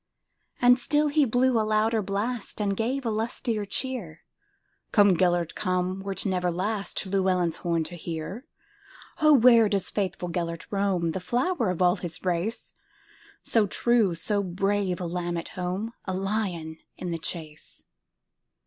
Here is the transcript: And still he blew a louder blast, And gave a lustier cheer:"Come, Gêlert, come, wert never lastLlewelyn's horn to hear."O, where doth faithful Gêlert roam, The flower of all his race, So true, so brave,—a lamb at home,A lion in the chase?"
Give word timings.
And 0.59 0.79
still 0.79 1.09
he 1.09 1.25
blew 1.25 1.59
a 1.59 1.61
louder 1.61 2.01
blast, 2.01 2.59
And 2.59 2.75
gave 2.75 3.05
a 3.05 3.11
lustier 3.11 3.65
cheer:"Come, 3.65 5.15
Gêlert, 5.15 5.53
come, 5.53 5.99
wert 5.99 6.25
never 6.25 6.49
lastLlewelyn's 6.49 7.57
horn 7.57 7.83
to 7.83 7.93
hear."O, 7.95 9.31
where 9.31 9.69
doth 9.69 9.91
faithful 9.91 10.31
Gêlert 10.31 10.65
roam, 10.71 11.11
The 11.11 11.19
flower 11.19 11.69
of 11.69 11.83
all 11.83 11.97
his 11.97 12.25
race, 12.25 12.73
So 13.43 13.67
true, 13.67 14.15
so 14.15 14.41
brave,—a 14.41 15.05
lamb 15.05 15.37
at 15.37 15.49
home,A 15.49 16.15
lion 16.15 16.79
in 16.97 17.11
the 17.11 17.19
chase?" 17.19 17.83